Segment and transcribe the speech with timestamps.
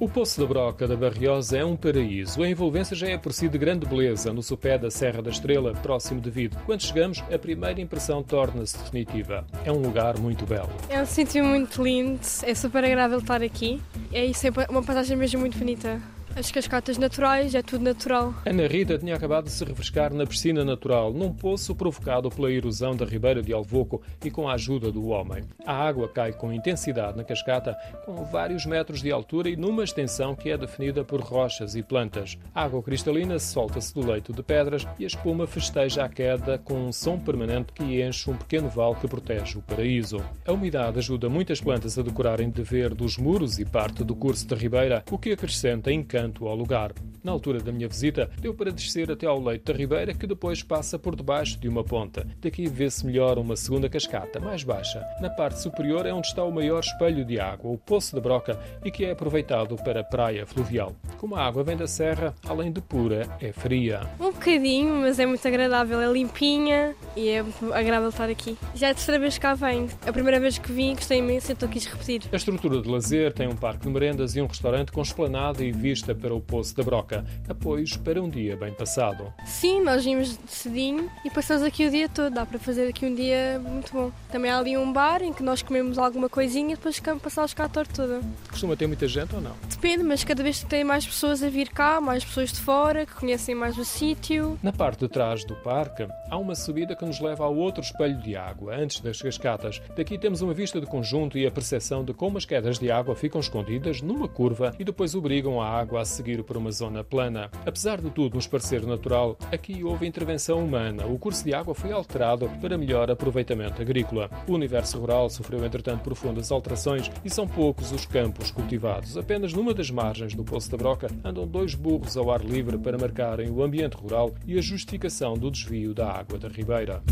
[0.00, 2.40] O Poço da Broca da Barriosa é um paraíso.
[2.40, 5.72] A envolvência já é por si de grande beleza no sopé da Serra da Estrela,
[5.72, 6.56] próximo de Vido.
[6.64, 9.44] Quando chegamos, a primeira impressão torna-se definitiva.
[9.64, 10.70] É um lugar muito belo.
[10.88, 13.80] É um sítio muito lindo, é super agradável estar aqui.
[14.12, 16.00] É isso, é uma paisagem mesmo muito bonita
[16.38, 18.32] as cascatas naturais, é tudo natural.
[18.46, 22.94] Ana Rita tinha acabado de se refrescar na piscina natural, num poço provocado pela erosão
[22.94, 25.42] da ribeira de Alvoco e com a ajuda do homem.
[25.66, 30.36] A água cai com intensidade na cascata, com vários metros de altura e numa extensão
[30.36, 32.38] que é definida por rochas e plantas.
[32.54, 36.86] A água cristalina solta-se do leito de pedras e a espuma festeja a queda com
[36.86, 40.24] um som permanente que enche um pequeno vale que protege o paraíso.
[40.46, 44.46] A umidade ajuda muitas plantas a decorarem de verde os muros e parte do curso
[44.46, 46.92] da ribeira, o que acrescenta encanto ao lugar.
[47.22, 50.62] Na altura da minha visita, deu para descer até ao leito da ribeira, que depois
[50.62, 52.26] passa por debaixo de uma ponta.
[52.40, 55.04] Daqui vê-se melhor uma segunda cascata, mais baixa.
[55.20, 58.58] Na parte superior é onde está o maior espelho de água, o Poço da Broca,
[58.84, 60.94] e que é aproveitado para praia fluvial.
[61.18, 64.08] Como a água vem da serra, além de pura, é fria.
[64.20, 66.00] Um bocadinho, mas é muito agradável.
[66.00, 68.56] É limpinha e é agradável estar aqui.
[68.72, 69.88] Já é a terceira vez que cá venho.
[70.06, 72.22] A primeira vez que vim, gostei imenso e estou quis repetir.
[72.32, 75.72] A estrutura de lazer tem um parque de merendas e um restaurante com esplanada e
[75.72, 79.32] vista para o Poço da Broca, apoios para um dia bem passado.
[79.44, 83.14] Sim, nós vimos cedinho e passamos aqui o dia todo, dá para fazer aqui um
[83.14, 84.12] dia muito bom.
[84.30, 87.48] Também há ali um bar em que nós comemos alguma coisinha e depois ficamos passar
[87.54, 88.20] cá a tarde toda.
[88.48, 89.56] Costuma ter muita gente ou não?
[89.68, 93.14] Depende, mas cada vez tem mais pessoas a vir cá, mais pessoas de fora, que
[93.14, 94.58] conhecem mais o sítio.
[94.62, 98.18] Na parte de trás do parque, há uma subida que nos leva ao outro espelho
[98.18, 99.80] de água, antes das cascatas.
[99.96, 103.14] Daqui temos uma vista de conjunto e a percepção de como as quedas de água
[103.14, 107.50] ficam escondidas numa curva e depois obrigam a água a seguir por uma zona plana.
[107.64, 111.06] Apesar de tudo nos parecer natural, aqui houve intervenção humana.
[111.06, 114.30] O curso de água foi alterado para melhor aproveitamento agrícola.
[114.46, 119.16] O universo rural sofreu, entretanto, profundas alterações e são poucos os campos cultivados.
[119.16, 122.98] Apenas numa das margens do Poço da Broca andam dois burros ao ar livre para
[122.98, 127.02] marcarem o ambiente rural e a justificação do desvio da água da ribeira.